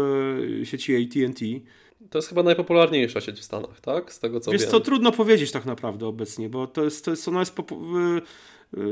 e, 0.61 0.67
sieci 0.67 0.97
AT&T. 0.97 1.45
To 2.11 2.19
jest 2.19 2.29
chyba 2.29 2.43
najpopularniejsza 2.43 3.21
sieć 3.21 3.41
w 3.41 3.45
Stanach, 3.45 3.81
tak? 3.81 4.13
Z 4.13 4.21
tego 4.21 4.41
co 4.41 4.51
Wiesz 4.51 4.63
wiem. 4.63 4.71
co, 4.71 4.81
trudno 4.81 5.13
powiedzieć 5.13 5.53
tak 5.53 5.67
naprawdę 5.67 6.07
obecnie, 6.07 6.49
bo 6.49 6.67
to 6.67 6.85
jest, 6.85 7.05
to 7.05 7.11
jest 7.11 7.29
ona 7.29 7.41
jest 7.41 7.59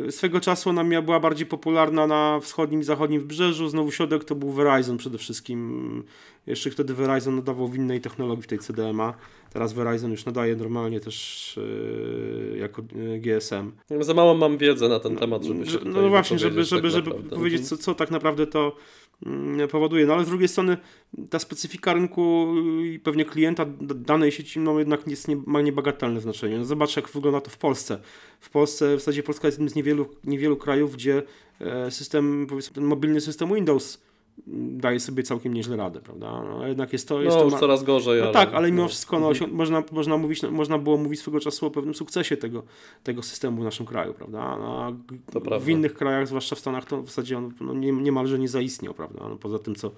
y, 0.06 0.12
swego 0.12 0.40
czasu 0.40 0.70
ona 0.70 1.02
była 1.02 1.20
bardziej 1.20 1.46
popularna 1.46 2.06
na 2.06 2.40
wschodnim 2.40 2.80
i 2.80 2.84
zachodnim 2.84 3.20
wybrzeżu, 3.20 3.68
znowu 3.68 3.90
środek 3.90 4.25
to 4.25 4.34
był 4.34 4.52
Verizon 4.52 4.96
przede 4.96 5.18
wszystkim. 5.18 6.04
Jeszcze 6.46 6.70
wtedy 6.70 6.94
Verizon 6.94 7.37
nadawał 7.37 7.68
w 7.68 7.76
innej 7.76 8.00
technologii 8.00 8.42
w 8.42 8.46
tej 8.46 8.58
CDMA. 8.58 9.14
Teraz 9.52 9.72
Verizon 9.72 10.10
już 10.10 10.25
nadaje 10.25 10.56
normalnie 10.56 11.00
też 11.00 11.56
y, 11.56 12.56
jako 12.58 12.82
GSM. 13.18 13.72
Za 14.00 14.14
mało 14.14 14.34
mam 14.34 14.58
wiedzy 14.58 14.88
na 14.88 15.00
ten 15.00 15.16
temat, 15.16 15.44
żeby 15.44 15.64
się 15.64 15.70
Że- 15.70 15.78
tutaj 15.78 15.92
No 16.02 16.08
właśnie, 16.08 16.38
żeby, 16.38 16.64
żeby, 16.64 16.82
tak 16.82 16.90
żeby 16.90 17.10
powiedzieć, 17.10 17.68
co, 17.68 17.76
co 17.76 17.94
tak 17.94 18.10
naprawdę 18.10 18.46
to 18.46 18.76
powoduje. 19.70 20.06
No 20.06 20.14
ale 20.14 20.25
z 20.25 20.28
drugiej 20.28 20.48
strony 20.48 20.76
ta 21.30 21.38
specyfika 21.38 21.92
rynku 21.92 22.54
i 22.84 22.98
pewnie 22.98 23.25
klienta 23.25 23.66
danej 23.80 24.32
sieci 24.32 24.60
no, 24.60 24.78
jednak 24.78 25.06
jest 25.06 25.28
nie, 25.28 25.37
ma 25.46 25.60
niebagatelne 25.60 26.20
znaczenie. 26.20 26.58
No, 26.58 26.64
zobacz, 26.64 26.96
jak 26.96 27.08
wygląda 27.08 27.40
to 27.40 27.50
w 27.50 27.58
Polsce. 27.58 28.00
W 28.40 28.50
Polsce, 28.50 28.96
w 28.96 28.98
zasadzie 28.98 29.22
Polska 29.22 29.48
jest 29.48 29.58
jednym 29.58 29.68
z 29.68 29.75
niewielu, 29.75 30.08
niewielu 30.25 30.56
krajów, 30.56 30.94
gdzie 30.94 31.22
e, 31.60 31.90
system, 31.90 32.46
powiedzmy, 32.48 32.75
ten 32.75 32.84
mobilny 32.84 33.20
system 33.20 33.54
Windows 33.54 33.98
mm, 33.98 34.07
daje 34.47 35.00
sobie 35.00 35.23
całkiem 35.23 35.54
nieźle 35.54 35.76
radę, 35.76 36.00
prawda? 36.00 36.42
No, 36.45 36.66
jednak 36.66 36.92
jest 36.92 37.09
to... 37.09 37.23
Jest 37.23 37.35
No, 37.37 37.38
to 37.40 37.45
już 37.45 37.52
ma- 37.52 37.59
coraz 37.61 37.83
gorzej, 37.85 38.18
no 38.18 38.25
ale... 38.25 38.33
tak, 38.35 38.54
ale 38.54 38.71
mimo 38.71 38.83
no. 38.83 38.88
wszystko 38.88 39.21
no, 39.21 39.33
można, 39.52 39.83
można, 39.92 40.16
mówić, 40.16 40.42
można 40.42 40.78
było 40.78 40.97
mówić 40.97 41.21
swego 41.21 41.40
czasu 41.40 41.66
o 41.66 41.71
pewnym 41.71 41.95
sukcesie 41.95 42.37
tego, 42.37 42.62
tego 43.02 43.23
systemu 43.23 43.61
w 43.61 43.64
naszym 43.64 43.87
kraju, 43.87 44.14
prawda? 44.14 44.57
No, 44.57 44.92
To 45.33 45.40
prawda. 45.40 45.64
w 45.66 45.68
innych 45.68 45.95
krajach, 45.95 46.26
zwłaszcza 46.28 46.57
w 46.57 46.59
Stanach, 46.59 46.85
to 46.85 47.02
w 47.02 47.07
zasadzie 47.07 47.38
on 47.38 47.52
no, 47.61 47.75
nie, 47.75 47.92
niemalże 47.92 48.38
nie 48.38 48.49
zaistniał, 48.49 48.95
prawda? 48.95 49.28
No, 49.28 49.37
poza 49.37 49.59
tym, 49.59 49.75
co 49.75 49.90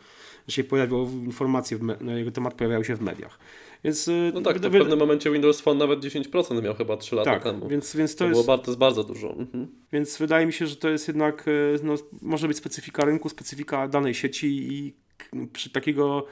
się 0.49 0.64
pojawiało, 0.64 1.09
informacje 1.25 1.76
w 1.78 1.82
me- 1.82 1.97
na 2.00 2.12
jego 2.18 2.30
temat 2.30 2.54
pojawiały 2.54 2.85
się 2.85 2.97
w 2.97 3.00
mediach. 3.00 3.38
Więc, 3.85 4.09
y, 4.09 4.30
No 4.35 4.40
tak, 4.40 4.59
to 4.61 4.68
w 4.68 4.73
pewnym 4.73 4.99
momencie 4.99 5.30
Windows 5.30 5.61
Phone 5.61 5.78
nawet 5.78 6.00
10% 6.00 6.62
miał 6.62 6.75
chyba 6.75 6.97
3 6.97 7.16
lata 7.16 7.30
tak, 7.30 7.42
temu. 7.42 7.68
więc, 7.68 7.97
więc 7.97 8.14
to, 8.14 8.18
to 8.18 8.25
było 8.28 8.38
jest, 8.38 8.47
bardzo, 8.47 8.64
to 8.64 8.70
jest 8.70 8.78
bardzo 8.78 9.04
dużo. 9.04 9.30
Mhm. 9.32 9.66
więc 9.92 10.18
wydaje 10.18 10.47
mi 10.47 10.52
się, 10.52 10.66
że 10.66 10.76
to 10.76 10.88
jest 10.88 11.09
jednak, 11.09 11.44
e, 11.49 11.52
no, 11.85 11.94
może 12.23 12.49
być 12.49 12.56
specyfika 12.56 13.04
rynku, 13.04 13.28
specyfika 13.28 13.88
danej 13.88 14.14
sieci 14.14 14.29
i 14.44 14.94
k- 15.18 15.26
przy 15.52 15.70
takiego, 15.70 16.26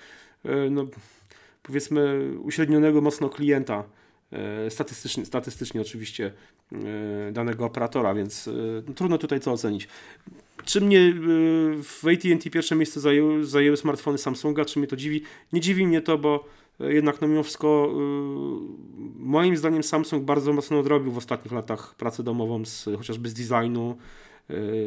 e, 0.44 0.70
no, 0.70 0.86
powiedzmy, 1.62 2.30
uśrednionego 2.42 3.00
mocno 3.00 3.28
klienta, 3.28 3.84
e, 4.32 4.70
statystycznie, 4.70 5.26
statystycznie 5.26 5.80
oczywiście, 5.80 6.32
e, 6.72 7.32
danego 7.32 7.64
operatora, 7.64 8.14
więc 8.14 8.50
no, 8.88 8.94
trudno 8.94 9.18
tutaj 9.18 9.40
co 9.40 9.52
ocenić. 9.52 9.88
Czy 10.64 10.80
mnie 10.80 11.14
w 11.82 12.00
AT&T 12.06 12.50
pierwsze 12.50 12.74
miejsce 12.76 13.00
zajęły, 13.00 13.44
zajęły 13.44 13.76
smartfony 13.76 14.18
Samsunga, 14.18 14.64
czy 14.64 14.78
mnie 14.78 14.88
to 14.88 14.96
dziwi? 14.96 15.22
Nie 15.52 15.60
dziwi 15.60 15.86
mnie 15.86 16.00
to, 16.00 16.18
bo 16.18 16.44
jednak 16.80 17.20
no 17.20 17.28
mimo 17.28 17.42
wszystko 17.42 17.92
moim 19.16 19.56
zdaniem 19.56 19.82
Samsung 19.82 20.24
bardzo 20.24 20.52
mocno 20.52 20.78
odrobił 20.78 21.12
w 21.12 21.18
ostatnich 21.18 21.52
latach 21.52 21.94
pracę 21.94 22.22
domową 22.22 22.64
z, 22.64 22.84
chociażby 22.98 23.28
z 23.28 23.34
designu, 23.34 23.98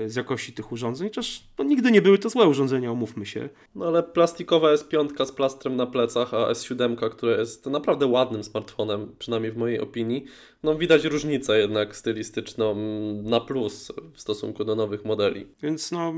z 0.06 0.16
jakości 0.16 0.54
tych 0.54 0.72
urządzeń, 0.72 1.08
chociaż 1.08 1.44
no, 1.58 1.64
nigdy 1.64 1.92
nie 1.92 2.02
były 2.02 2.18
to 2.18 2.30
złe 2.30 2.48
urządzenia, 2.48 2.92
umówmy 2.92 3.26
się. 3.26 3.50
No 3.76 3.86
ale 3.86 4.04
plastikowa 4.04 4.74
S5 4.74 5.26
z 5.26 5.32
plastrem 5.32 5.76
na 5.76 5.88
plecach, 5.88 6.34
a 6.34 6.38
S7, 6.38 7.10
która 7.10 7.38
jest 7.38 7.66
naprawdę 7.66 8.06
ładnym 8.06 8.44
smartfonem, 8.44 9.16
przynajmniej 9.20 9.52
w 9.52 9.58
mojej 9.58 9.80
opinii, 9.80 10.26
no 10.64 10.76
widać 10.76 11.06
różnicę 11.06 11.60
jednak 11.60 11.96
stylistyczną 11.96 12.76
na 13.24 13.40
plus 13.40 13.92
w 14.14 14.22
stosunku 14.22 14.64
do 14.64 14.76
nowych 14.76 15.06
modeli. 15.06 15.48
Więc 15.62 15.92
no, 15.92 16.14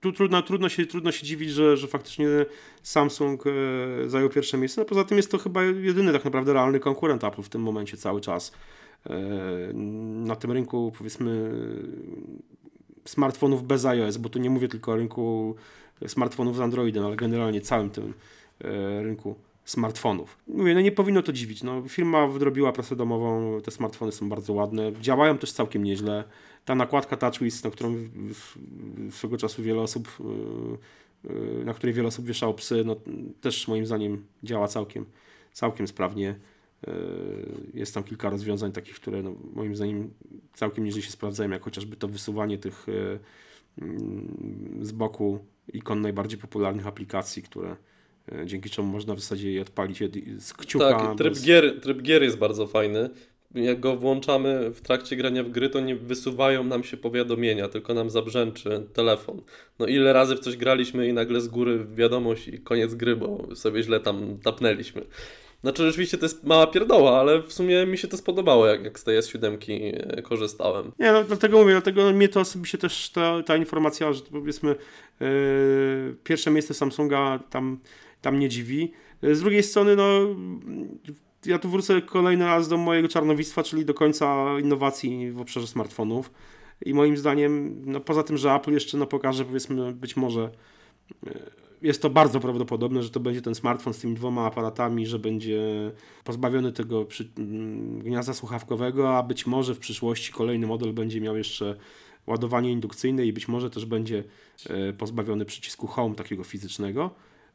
tu 0.00 0.12
trudno, 0.12 0.42
trudno, 0.42 0.68
się, 0.68 0.86
trudno 0.86 1.12
się 1.12 1.26
dziwić, 1.26 1.50
że, 1.50 1.76
że 1.76 1.86
faktycznie 1.86 2.26
Samsung 2.82 3.44
e, 3.46 3.50
zajął 4.08 4.28
pierwsze 4.28 4.58
miejsce. 4.58 4.80
No, 4.80 4.84
poza 4.84 5.04
tym 5.04 5.16
jest 5.16 5.30
to 5.30 5.38
chyba 5.38 5.62
jedyny 5.62 6.12
tak 6.12 6.24
naprawdę 6.24 6.52
realny 6.52 6.80
konkurent 6.80 7.24
Apple 7.24 7.42
w 7.42 7.48
tym 7.48 7.62
momencie 7.62 7.96
cały 7.96 8.20
czas. 8.20 8.52
E, 9.06 9.20
na 10.24 10.36
tym 10.36 10.52
rynku 10.52 10.92
powiedzmy 10.98 11.50
smartfonów 13.10 13.66
bez 13.66 13.84
iOS, 13.84 14.16
bo 14.16 14.28
tu 14.28 14.38
nie 14.38 14.50
mówię 14.50 14.68
tylko 14.68 14.92
o 14.92 14.96
rynku 14.96 15.54
smartfonów 16.06 16.56
z 16.56 16.60
Androidem, 16.60 17.06
ale 17.06 17.16
generalnie 17.16 17.60
całym 17.60 17.90
tym 17.90 18.14
e, 18.64 19.02
rynku 19.02 19.36
smartfonów. 19.64 20.38
Mówię, 20.48 20.74
no 20.74 20.80
nie 20.80 20.92
powinno 20.92 21.22
to 21.22 21.32
dziwić. 21.32 21.62
No, 21.62 21.82
firma 21.88 22.26
wydrobiła 22.26 22.72
pracę 22.72 22.96
domową, 22.96 23.60
te 23.60 23.70
smartfony 23.70 24.12
są 24.12 24.28
bardzo 24.28 24.52
ładne, 24.52 24.92
działają 25.00 25.38
też 25.38 25.52
całkiem 25.52 25.84
nieźle. 25.84 26.24
Ta 26.64 26.74
nakładka 26.74 27.16
TouchWiz, 27.16 27.64
na 27.64 27.70
którą 27.70 27.94
swego 29.10 29.36
czasu 29.36 29.62
wiele 29.62 29.80
osób, 29.80 30.08
yy, 31.24 31.34
yy, 31.34 31.64
na 31.64 31.74
której 31.74 31.94
wiele 31.94 32.08
osób 32.08 32.26
wieszało 32.26 32.54
psy, 32.54 32.82
no, 32.86 32.96
też 33.40 33.68
moim 33.68 33.86
zdaniem 33.86 34.24
działa 34.42 34.68
całkiem, 34.68 35.06
całkiem 35.52 35.88
sprawnie. 35.88 36.34
Yy, 36.86 36.92
Jest 37.74 37.94
tam 37.94 38.04
kilka 38.04 38.30
rozwiązań 38.30 38.72
takich, 38.72 38.94
które 38.94 39.22
no, 39.22 39.34
moim 39.54 39.76
zdaniem 39.76 40.10
całkiem 40.52 40.84
nieźle 40.84 41.02
się 41.02 41.10
sprawdzają, 41.10 41.50
jak 41.50 41.62
chociażby 41.62 41.96
to 41.96 42.08
wysuwanie 42.08 42.58
tych 42.58 42.86
yy, 42.88 43.18
mm, 43.82 44.78
z 44.82 44.92
boku 44.92 45.38
ikon 45.72 46.00
najbardziej 46.00 46.38
popularnych 46.38 46.86
aplikacji, 46.86 47.42
które 47.42 47.76
yy, 48.32 48.46
dzięki 48.46 48.70
czemu 48.70 48.88
można 48.88 49.14
w 49.14 49.20
zasadzie 49.20 49.52
je 49.52 49.62
odpalić 49.62 49.98
z 50.38 50.52
kciuka. 50.52 50.90
tak, 50.90 51.18
tryb 51.18 51.34
bez- 51.34 51.44
gier, 51.44 51.80
tryb 51.80 52.02
gier 52.02 52.22
jest 52.22 52.38
bardzo 52.38 52.66
fajny. 52.66 53.10
Jak 53.54 53.80
go 53.80 53.96
włączamy 53.96 54.70
w 54.70 54.80
trakcie 54.80 55.16
grania 55.16 55.44
w 55.44 55.50
gry, 55.50 55.70
to 55.70 55.80
nie 55.80 55.96
wysuwają 55.96 56.64
nam 56.64 56.84
się 56.84 56.96
powiadomienia, 56.96 57.68
tylko 57.68 57.94
nam 57.94 58.10
zabrzęczy 58.10 58.86
telefon. 58.92 59.42
No 59.78 59.86
ile 59.86 60.12
razy 60.12 60.36
w 60.36 60.40
coś 60.40 60.56
graliśmy 60.56 61.08
i 61.08 61.12
nagle 61.12 61.40
z 61.40 61.48
góry 61.48 61.86
wiadomość 61.94 62.48
i 62.48 62.58
koniec 62.58 62.94
gry, 62.94 63.16
bo 63.16 63.56
sobie 63.56 63.82
źle 63.82 64.00
tam 64.00 64.38
tapnęliśmy. 64.42 65.02
Znaczy 65.60 65.86
rzeczywiście 65.86 66.18
to 66.18 66.24
jest 66.24 66.44
mała 66.44 66.66
pierdoła, 66.66 67.20
ale 67.20 67.42
w 67.42 67.52
sumie 67.52 67.86
mi 67.86 67.98
się 67.98 68.08
to 68.08 68.16
spodobało, 68.16 68.66
jak, 68.66 68.84
jak 68.84 69.00
z 69.00 69.04
tej 69.04 69.18
S7 69.18 69.58
e, 70.16 70.22
korzystałem. 70.22 70.92
Nie, 70.98 71.12
no, 71.12 71.24
dlatego 71.24 71.58
mówię, 71.58 71.72
dlatego 71.72 72.12
mnie 72.12 72.28
to 72.28 72.40
osobiście 72.40 72.78
też 72.78 73.10
ta, 73.10 73.42
ta 73.42 73.56
informacja, 73.56 74.12
że 74.12 74.22
powiedzmy 74.32 74.76
yy, 75.20 76.16
pierwsze 76.24 76.50
miejsce 76.50 76.74
Samsunga 76.74 77.38
tam, 77.50 77.78
tam 78.20 78.38
nie 78.38 78.48
dziwi. 78.48 78.92
Yy, 79.22 79.34
Z 79.34 79.40
drugiej 79.40 79.62
strony, 79.62 79.96
no 79.96 80.20
ja 81.46 81.58
tu 81.58 81.68
wrócę 81.68 82.02
kolejny 82.02 82.44
raz 82.44 82.68
do 82.68 82.76
mojego 82.76 83.08
czarnowictwa, 83.08 83.62
czyli 83.62 83.84
do 83.84 83.94
końca 83.94 84.58
innowacji 84.58 85.32
w 85.32 85.40
obszarze 85.40 85.66
smartfonów. 85.66 86.30
I 86.84 86.94
moim 86.94 87.16
zdaniem, 87.16 87.82
no 87.86 88.00
poza 88.00 88.22
tym, 88.22 88.36
że 88.36 88.52
Apple 88.52 88.72
jeszcze 88.72 88.98
no, 88.98 89.06
pokaże, 89.06 89.44
powiedzmy, 89.44 89.92
być 89.92 90.16
może 90.16 90.50
jest 91.82 92.02
to 92.02 92.10
bardzo 92.10 92.40
prawdopodobne, 92.40 93.02
że 93.02 93.10
to 93.10 93.20
będzie 93.20 93.42
ten 93.42 93.54
smartfon 93.54 93.94
z 93.94 93.98
tymi 93.98 94.14
dwoma 94.14 94.46
aparatami, 94.46 95.06
że 95.06 95.18
będzie 95.18 95.60
pozbawiony 96.24 96.72
tego 96.72 97.04
przy, 97.04 97.28
mm, 97.38 97.98
gniazda 97.98 98.34
słuchawkowego, 98.34 99.16
a 99.16 99.22
być 99.22 99.46
może 99.46 99.74
w 99.74 99.78
przyszłości 99.78 100.32
kolejny 100.32 100.66
model 100.66 100.92
będzie 100.92 101.20
miał 101.20 101.36
jeszcze 101.36 101.76
ładowanie 102.26 102.72
indukcyjne 102.72 103.26
i 103.26 103.32
być 103.32 103.48
może 103.48 103.70
też 103.70 103.84
będzie 103.84 104.24
e, 104.70 104.92
pozbawiony 104.92 105.44
przycisku 105.44 105.86
home 105.86 106.14
takiego 106.14 106.44
fizycznego. 106.44 107.10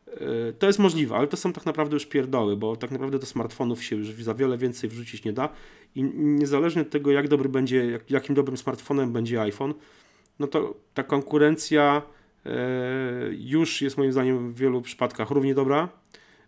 E, 0.08 0.54
To 0.54 0.68
jest 0.68 0.80
możliwe, 0.80 1.16
ale 1.16 1.28
to 1.28 1.38
są 1.38 1.54
tak 1.54 1.66
naprawdę 1.66 1.96
już 1.96 2.06
pierdoły, 2.06 2.58
bo 2.58 2.76
tak 2.76 2.92
naprawdę 2.92 3.20
do 3.20 3.26
smartfonów 3.26 3.84
się 3.84 3.96
już 3.96 4.24
za 4.24 4.34
wiele 4.34 4.58
więcej 4.58 4.90
wrzucić 4.90 5.24
nie 5.24 5.34
da 5.34 5.50
i 5.96 6.04
niezależnie 6.14 6.82
od 6.82 6.90
tego, 6.90 7.12
jak 7.12 7.28
dobry 7.28 7.50
będzie, 7.50 7.92
jak, 7.92 8.12
jakim 8.12 8.36
dobrym 8.36 8.58
smartfonem 8.58 9.14
będzie 9.14 9.42
iPhone, 9.42 9.74
no 10.40 10.48
to 10.48 10.74
ta 10.94 11.04
konkurencja 11.04 12.02
już 13.40 13.82
jest 13.82 13.98
moim 13.98 14.12
zdaniem 14.12 14.54
w 14.54 14.58
wielu 14.58 14.82
przypadkach 14.82 15.30
równie 15.30 15.56
dobra. 15.56 15.90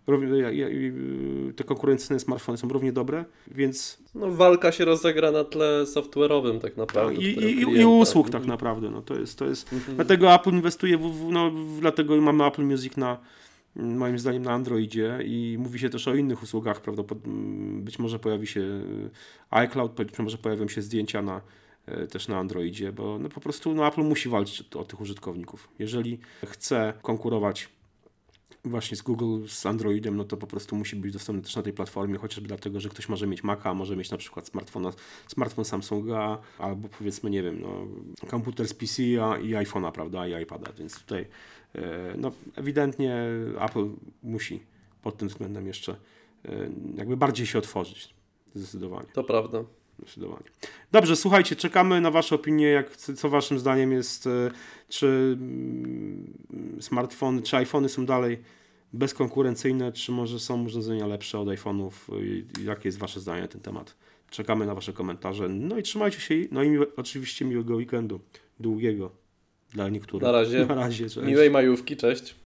Y, 0.10 1.54
te 1.56 1.64
konkurencyjne 1.64 2.20
smartfony 2.20 2.58
są 2.58 2.70
równie 2.70 2.92
dobre, 2.92 3.26
więc 3.48 4.00
No 4.16 4.32
walka 4.32 4.72
się 4.72 4.86
rozegra 4.86 5.32
na 5.32 5.44
tle 5.44 5.84
software'owym 5.84 6.60
tak 6.60 6.78
naprawdę. 6.78 7.14
i, 7.14 7.36
tego 7.36 7.48
i, 7.48 7.78
i, 7.78 7.82
i 7.82 7.86
usług 7.86 8.30
tak 8.30 8.46
naprawdę. 8.46 8.90
No, 8.90 9.02
to 9.02 9.16
jest, 9.20 9.40
to 9.40 9.46
jest, 9.46 9.74
Mhm. 9.74 9.96
Dlatego 9.96 10.34
Apple 10.34 10.50
inwestuje, 10.50 10.98
w, 10.98 11.02
w, 11.02 11.32
no, 11.32 11.52
dlatego 11.80 12.22
mamy 12.22 12.46
Apple 12.46 12.64
Music 12.64 12.98
na 12.98 13.18
moim 13.76 14.20
zdaniem 14.20 14.44
na 14.44 14.52
Androidzie 14.52 15.20
i 15.26 15.58
mówi 15.60 15.80
się 15.80 15.90
też 15.90 16.08
o 16.08 16.16
innych 16.16 16.44
usługach, 16.44 16.82
prawdopodobnie 16.82 17.34
być 17.82 18.00
może 18.00 18.20
pojawi 18.20 18.48
się 18.48 18.62
y, 18.62 19.10
iCloud, 19.50 19.92
być 19.92 20.20
może 20.20 20.38
pojawią 20.38 20.68
się 20.68 20.82
zdjęcia 20.82 21.22
na, 21.22 21.42
też 22.12 22.28
na 22.28 22.38
Androidzie, 22.38 22.92
bo 22.92 23.20
no, 23.20 23.30
po 23.30 23.40
prostu 23.40 23.74
no, 23.74 23.88
Apple 23.88 24.02
musi 24.02 24.30
walczyć 24.30 24.76
o, 24.76 24.84
tych 24.84 25.02
użytkowników. 25.02 25.70
Jeżeli 25.80 26.20
chce 26.46 26.94
konkurować 27.02 27.70
właśnie 28.66 28.98
z 28.98 29.02
Google, 29.02 29.48
z 29.48 29.66
Androidem, 29.66 30.18
no 30.18 30.24
to 30.24 30.38
po 30.38 30.48
prostu 30.48 30.76
musi 30.76 30.96
być 30.96 31.14
dostępny 31.14 31.44
też 31.44 31.56
na 31.56 31.64
tej 31.64 31.74
platformie, 31.74 32.18
chociażby 32.18 32.48
dlatego, 32.48 32.80
że 32.80 32.90
ktoś 32.90 33.10
może 33.10 33.28
mieć 33.28 33.44
Maca, 33.44 33.74
może 33.74 33.96
mieć 33.96 34.12
na 34.12 34.18
przykład 34.18 34.48
smartfona, 34.48 34.94
smartfon 35.28 35.66
Samsunga, 35.66 36.38
albo 36.60 36.90
powiedzmy, 36.90 37.30
nie 37.30 37.44
wiem, 37.44 37.62
no, 37.62 37.88
komputer 38.28 38.68
z 38.68 38.74
PC 38.74 39.04
i 39.04 39.56
iPhone'a, 39.56 39.92
prawda, 39.92 40.28
i 40.28 40.44
iPada, 40.44 40.72
więc 40.80 41.00
tutaj 41.00 41.26
e, 41.76 42.14
no, 42.18 42.32
ewidentnie 42.56 43.16
Apple 43.60 43.90
musi 44.24 44.60
pod 45.02 45.18
tym 45.18 45.28
względem 45.28 45.68
jeszcze 45.68 45.96
e, 46.46 46.70
jakby 46.96 47.18
bardziej 47.18 47.48
się 47.48 47.60
otworzyć, 47.60 48.14
zdecydowanie. 48.56 49.08
To 49.14 49.24
prawda. 49.24 49.64
Zdecydowanie. 50.00 50.44
Dobrze, 50.92 51.16
słuchajcie, 51.16 51.56
czekamy 51.56 52.02
na 52.02 52.12
Wasze 52.12 52.36
opinie, 52.36 52.66
jak, 52.66 52.96
co 52.96 53.30
Waszym 53.30 53.60
zdaniem 53.60 53.92
jest, 53.92 54.28
e, 54.28 54.52
czy 54.90 55.38
mm, 55.40 56.34
smartfony, 56.82 57.42
czy 57.42 57.58
iPhony 57.58 57.90
są 57.90 58.06
dalej 58.06 58.38
bezkonkurencyjne, 58.94 59.92
czy 59.92 60.12
może 60.12 60.40
są 60.40 60.66
urządzenia 60.66 61.08
lepsze 61.08 61.40
od 61.40 61.48
iPhone'ów? 61.48 61.92
Jakie 62.64 62.88
jest 62.88 62.98
Wasze 62.98 63.20
zdanie 63.20 63.42
na 63.42 63.48
ten 63.48 63.62
temat? 63.62 63.96
Czekamy 64.30 64.66
na 64.66 64.76
Wasze 64.76 64.94
komentarze. 64.94 65.50
No 65.50 65.78
i 65.78 65.84
trzymajcie 65.84 66.20
się. 66.20 66.36
No 66.52 66.64
i 66.64 66.70
miłe, 66.70 66.86
oczywiście 66.98 67.46
miłego 67.46 67.76
weekendu. 67.76 68.20
Długiego. 68.60 69.12
Dla 69.74 69.90
niektórych. 69.90 70.24
Na 70.24 70.32
razie. 70.32 70.66
Na 70.66 70.76
razie. 70.76 71.10
Cześć. 71.10 71.28
Miłej 71.28 71.52
majówki, 71.52 71.98
cześć. 71.98 72.36